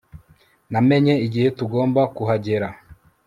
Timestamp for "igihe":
1.25-1.47